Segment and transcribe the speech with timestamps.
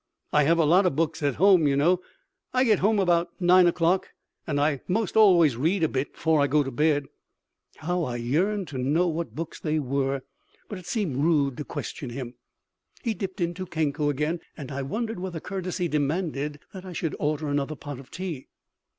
[0.33, 2.01] I have a lot of books at home, you know.
[2.55, 4.07] I get home about nine o'clock,
[4.47, 7.05] and I most always read a bit before I go to bed."
[7.75, 10.23] How I yearned to know what books they were,
[10.67, 12.33] but it seemed rude to question him.
[13.03, 17.47] He dipped into Kenko again, and I wondered whether courtesy demanded that I should order
[17.47, 18.47] another pot of tea.